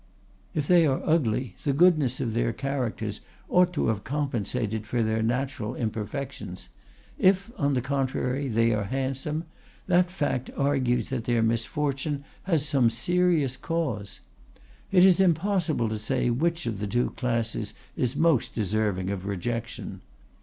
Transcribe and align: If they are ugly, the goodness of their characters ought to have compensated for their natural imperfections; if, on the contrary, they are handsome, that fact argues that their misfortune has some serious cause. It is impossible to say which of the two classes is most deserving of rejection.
If 0.55 0.67
they 0.67 0.87
are 0.87 0.99
ugly, 1.05 1.55
the 1.63 1.73
goodness 1.73 2.19
of 2.19 2.33
their 2.33 2.53
characters 2.53 3.19
ought 3.49 3.71
to 3.73 3.85
have 3.89 4.03
compensated 4.03 4.87
for 4.87 5.03
their 5.03 5.21
natural 5.21 5.75
imperfections; 5.75 6.69
if, 7.19 7.51
on 7.55 7.75
the 7.75 7.83
contrary, 7.83 8.47
they 8.47 8.73
are 8.73 8.85
handsome, 8.85 9.43
that 9.85 10.09
fact 10.09 10.49
argues 10.57 11.09
that 11.09 11.25
their 11.25 11.43
misfortune 11.43 12.23
has 12.45 12.67
some 12.67 12.89
serious 12.89 13.55
cause. 13.55 14.21
It 14.91 15.05
is 15.05 15.19
impossible 15.19 15.87
to 15.89 15.99
say 15.99 16.31
which 16.31 16.65
of 16.65 16.79
the 16.79 16.87
two 16.87 17.11
classes 17.11 17.75
is 17.95 18.15
most 18.15 18.55
deserving 18.55 19.11
of 19.11 19.27
rejection. 19.27 20.01